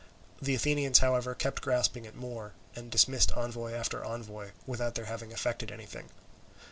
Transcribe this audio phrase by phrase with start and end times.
[0.41, 5.31] The Athenians, however, kept grasping at more, and dismissed envoy after envoy without their having
[5.31, 6.09] effected anything.